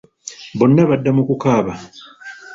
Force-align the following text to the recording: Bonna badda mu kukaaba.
Bonna 0.59 0.83
badda 0.89 1.09
mu 1.15 1.23
kukaaba. 1.27 1.73